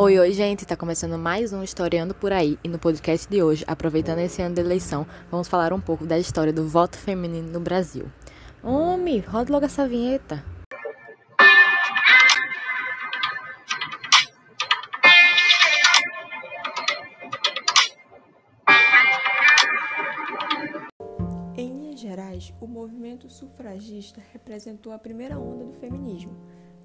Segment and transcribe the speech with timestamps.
[0.00, 0.64] Oi, oi, gente!
[0.64, 4.54] Tá começando mais um Historiando por Aí e no podcast de hoje, aproveitando esse ano
[4.54, 8.06] de eleição, vamos falar um pouco da história do voto feminino no Brasil.
[8.62, 10.44] Homem, roda logo essa vinheta!
[21.56, 26.36] Em Minas Gerais, o movimento sufragista representou a primeira onda do feminismo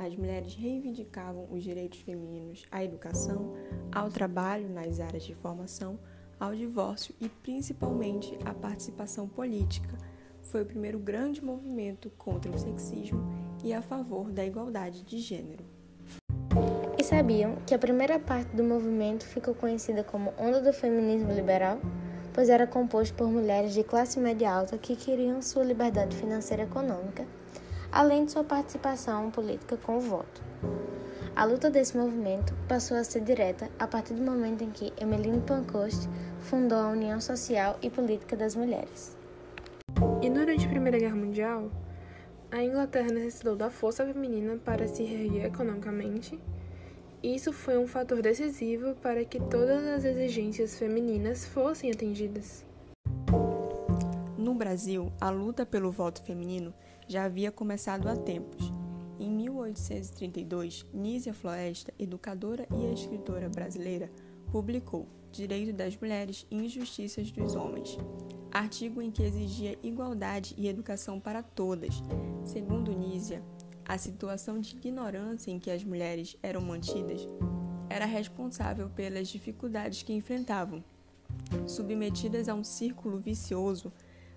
[0.00, 3.52] as mulheres reivindicavam os direitos femininos à educação,
[3.92, 5.98] ao trabalho nas áreas de formação,
[6.38, 9.94] ao divórcio e principalmente à participação política.
[10.42, 13.20] Foi o primeiro grande movimento contra o sexismo
[13.62, 15.66] e a favor da igualdade de gênero.
[16.96, 21.78] E sabiam que a primeira parte do movimento ficou conhecida como Onda do Feminismo Liberal?
[22.32, 26.66] Pois era composto por mulheres de classe média alta que queriam sua liberdade financeira e
[26.66, 27.26] econômica
[27.92, 30.42] além de sua participação política com o voto.
[31.34, 35.40] A luta desse movimento passou a ser direta a partir do momento em que Emmeline
[35.40, 36.08] Pankhurst
[36.40, 39.16] fundou a União Social e Política das Mulheres.
[40.20, 41.70] E durante a Primeira Guerra Mundial,
[42.50, 46.38] a Inglaterra necessitou da força feminina para se reerguer economicamente.
[47.22, 52.64] Isso foi um fator decisivo para que todas as exigências femininas fossem atendidas.
[54.50, 56.74] No Brasil, a luta pelo voto feminino
[57.06, 58.72] já havia começado há tempos.
[59.16, 64.10] Em 1832, Nízia Floresta, educadora e escritora brasileira,
[64.50, 67.96] publicou Direito das Mulheres e Injustiças dos Homens,
[68.50, 72.02] artigo em que exigia igualdade e educação para todas.
[72.44, 73.44] Segundo Nízia,
[73.86, 77.24] a situação de ignorância em que as mulheres eram mantidas
[77.88, 80.82] era responsável pelas dificuldades que enfrentavam.
[81.68, 83.92] Submetidas a um círculo vicioso,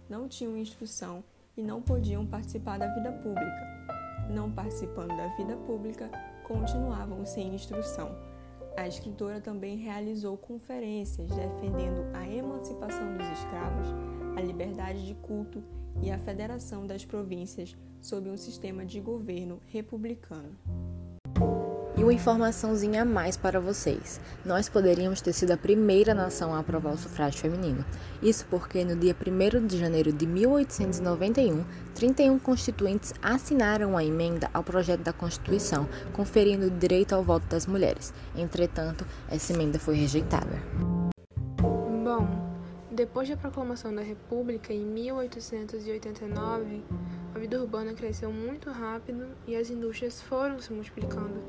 [0.10, 1.24] não tinham instrução
[1.56, 3.88] e não podiam participar da vida pública.
[4.30, 6.10] Não participando da vida pública,
[6.48, 8.16] continuavam sem instrução.
[8.76, 13.88] A escritora também realizou conferências defendendo a emancipação dos escravos,
[14.36, 15.64] a liberdade de culto
[16.02, 20.58] e a federação das províncias sob um sistema de governo republicano.
[22.04, 24.20] Uma informaçãozinha a mais para vocês.
[24.44, 27.86] Nós poderíamos ter sido a primeira nação a aprovar o sufrágio feminino.
[28.22, 31.64] Isso porque no dia 1 de janeiro de 1891,
[31.96, 37.66] 31 constituintes assinaram a emenda ao projeto da Constituição, conferindo o direito ao voto das
[37.66, 38.14] mulheres.
[38.36, 40.62] Entretanto, essa emenda foi rejeitada.
[41.62, 42.28] Bom,
[42.92, 46.84] depois da proclamação da República em 1889,
[47.34, 51.42] a vida urbana cresceu muito rápido e as indústrias foram se multiplicando.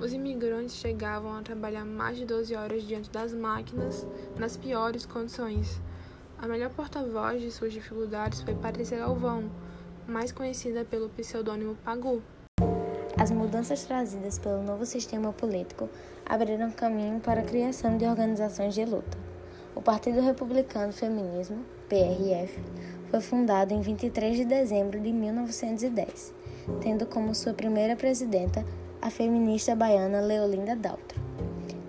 [0.00, 4.06] Os imigrantes chegavam a trabalhar mais de 12 horas diante das máquinas,
[4.38, 5.78] nas piores condições.
[6.38, 9.50] A melhor porta-voz de suas dificuldades foi Patrícia Galvão,
[10.08, 12.22] mais conhecida pelo pseudônimo Pagu.
[13.18, 15.86] As mudanças trazidas pelo novo sistema político
[16.24, 19.18] abriram caminho para a criação de organizações de luta.
[19.74, 22.58] O Partido Republicano Feminismo, PRF,
[23.10, 26.32] foi fundado em 23 de dezembro de 1910,
[26.80, 28.64] tendo como sua primeira presidenta
[29.02, 31.20] a feminista baiana Leolinda Daltro.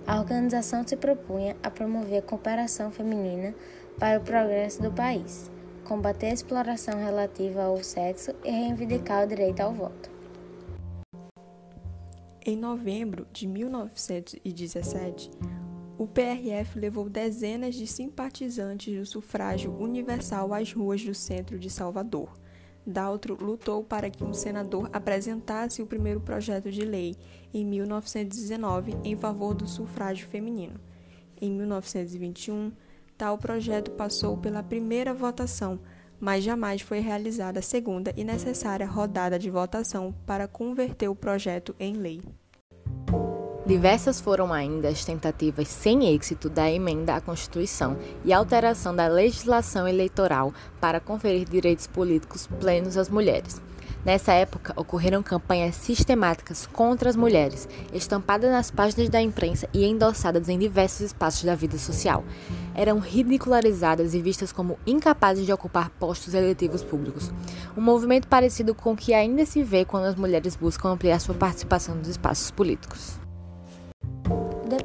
[0.07, 3.53] A organização se propunha a promover a cooperação feminina
[3.99, 5.51] para o progresso do país,
[5.83, 10.09] combater a exploração relativa ao sexo e reivindicar o direito ao voto.
[12.43, 15.29] Em novembro de 1917,
[15.97, 22.31] o PRF levou dezenas de simpatizantes do sufrágio universal às ruas do centro de Salvador
[22.85, 27.15] Daltro lutou para que um senador apresentasse o primeiro projeto de lei
[27.53, 30.79] em 1919 em favor do sufrágio feminino.
[31.39, 32.71] Em 1921,
[33.17, 35.79] tal projeto passou pela primeira votação,
[36.19, 41.75] mas jamais foi realizada a segunda e necessária rodada de votação para converter o projeto
[41.79, 42.21] em lei.
[43.71, 49.87] Diversas foram ainda as tentativas sem êxito da emenda à Constituição e alteração da legislação
[49.87, 53.61] eleitoral para conferir direitos políticos plenos às mulheres.
[54.03, 60.49] Nessa época, ocorreram campanhas sistemáticas contra as mulheres, estampadas nas páginas da imprensa e endossadas
[60.49, 62.25] em diversos espaços da vida social.
[62.75, 67.31] Eram ridicularizadas e vistas como incapazes de ocupar postos eletivos públicos.
[67.77, 71.35] Um movimento parecido com o que ainda se vê quando as mulheres buscam ampliar sua
[71.35, 73.21] participação nos espaços políticos.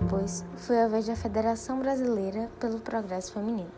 [0.07, 3.73] Depois, foi a vez da Federação Brasileira pelo Progresso Feminino.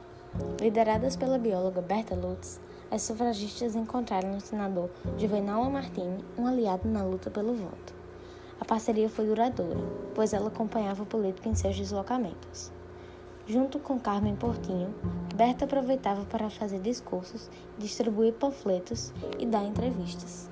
[0.60, 2.60] Lideradas pela bióloga Berta Lutz,
[2.90, 7.94] as sufragistas encontraram no senador Juvenal Martini um aliado na luta pelo voto.
[8.60, 9.80] A parceria foi duradoura,
[10.14, 12.70] pois ela acompanhava o político em seus deslocamentos.
[13.46, 14.94] Junto com Carmen Portinho,
[15.34, 17.48] Berta aproveitava para fazer discursos,
[17.78, 20.50] distribuir panfletos e dar entrevistas.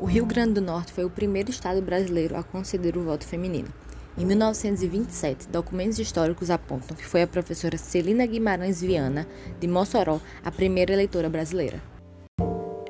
[0.00, 3.68] O Rio Grande do Norte foi o primeiro estado brasileiro a conceder o voto feminino.
[4.16, 9.26] Em 1927, documentos históricos apontam que foi a professora Celina Guimarães Viana,
[9.58, 11.82] de Mossoró, a primeira eleitora brasileira.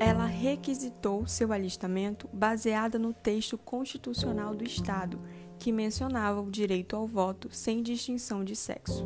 [0.01, 5.21] Ela requisitou seu alistamento baseada no texto constitucional do Estado,
[5.61, 9.05] que mencionava o direito ao voto sem distinção de sexo.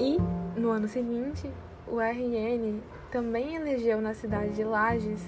[0.00, 0.16] E,
[0.58, 1.48] no ano seguinte,
[1.86, 2.80] o RN
[3.12, 5.20] também elegeu na cidade de Lages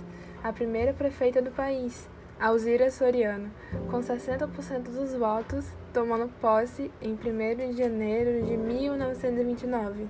[0.42, 2.08] a primeira prefeita do país,
[2.40, 3.50] Alzira Soriano,
[3.90, 10.06] com 60% dos votos, tomando posse em 1 de janeiro de 1929.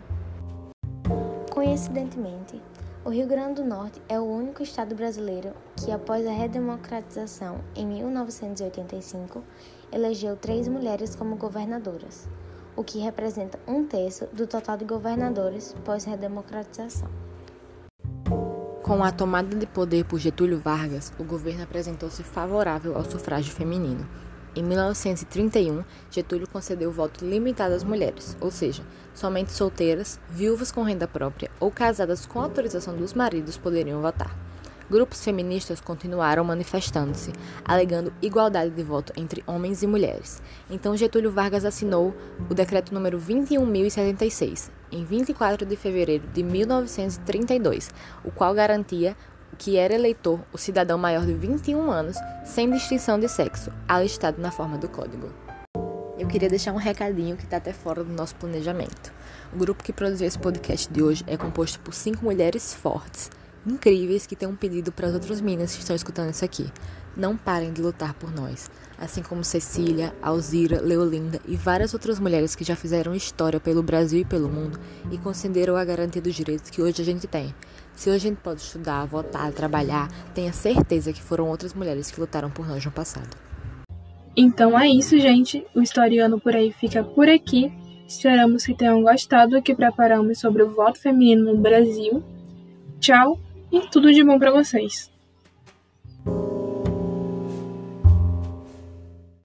[1.51, 2.61] Coincidentemente,
[3.03, 7.87] o Rio Grande do Norte é o único estado brasileiro que, após a redemocratização em
[7.87, 9.43] 1985,
[9.91, 12.29] elegeu três mulheres como governadoras,
[12.77, 17.09] o que representa um terço do total de governadores pós-redemocratização.
[18.89, 24.09] Com a tomada de poder por Getúlio Vargas, o governo apresentou-se favorável ao sufrágio feminino.
[24.57, 28.83] Em 1931, Getúlio concedeu voto limitado às mulheres, ou seja,
[29.13, 34.48] somente solteiras, viúvas com renda própria ou casadas com autorização dos maridos poderiam votar.
[34.91, 37.31] Grupos feministas continuaram manifestando-se,
[37.65, 40.43] alegando igualdade de voto entre homens e mulheres.
[40.71, 42.15] Então Getúlio Vargas assinou
[42.49, 47.91] o decreto número 21076, em 24 de fevereiro de 1932,
[48.25, 49.15] o qual garantia
[49.59, 54.51] que era eleitor o cidadão maior de 21 anos, sem distinção de sexo, alistado na
[54.51, 55.31] forma do código.
[56.19, 59.13] Eu queria deixar um recadinho que está até fora do nosso planejamento.
[59.53, 63.31] O grupo que produziu esse podcast de hoje é composto por cinco mulheres fortes,
[63.67, 66.71] incríveis que têm um pedido para as outras meninas que estão escutando isso aqui.
[67.17, 72.55] Não parem de lutar por nós, assim como Cecília, Alzira, Leolinda e várias outras mulheres
[72.55, 74.79] que já fizeram história pelo Brasil e pelo mundo
[75.11, 77.53] e concederam a garantia dos direitos que hoje a gente tem.
[77.95, 82.21] Se hoje a gente pode estudar, votar, trabalhar, tenha certeza que foram outras mulheres que
[82.21, 83.37] lutaram por nós no passado.
[84.37, 85.67] Então é isso, gente.
[85.75, 87.73] O Historiano por aí fica por aqui.
[88.07, 92.23] Esperamos que tenham gostado do que preparamos sobre o voto feminino no Brasil.
[93.01, 95.11] Tchau e tudo de bom para vocês.